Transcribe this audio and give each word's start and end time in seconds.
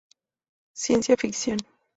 Ciencia 0.73 1.15
ficción. 1.15 1.59